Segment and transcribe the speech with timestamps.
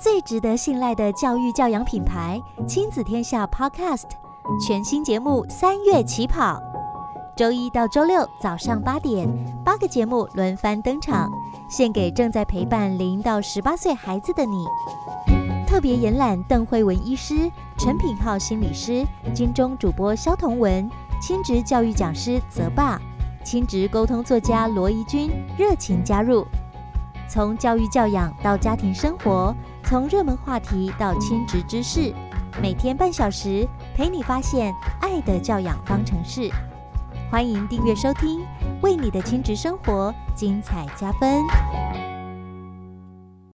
[0.00, 4.06] 最值得信赖的教育教养品牌——亲子天下 Podcast
[4.66, 6.58] 全新节目三月起跑，
[7.36, 9.28] 周一到周六早上八点，
[9.62, 11.30] 八个节目轮番登场，
[11.68, 14.64] 献给正在陪伴零到十八岁孩子的你。
[15.66, 20.90] 特别延揽邓慧文医师、陈品浩心理师、金钟主播萧彤雯、
[21.20, 22.98] 亲职教育讲师泽爸、
[23.44, 26.46] 亲职沟通作家罗怡君热情加入。
[27.28, 29.54] 从教育教养到家庭生活，
[29.90, 32.14] 从热门话题到亲职知识，
[32.62, 36.48] 每天半小时陪你发现爱的教养方程式。
[37.28, 38.46] 欢迎订阅收听，
[38.82, 41.42] 为你的亲职生活精彩加分。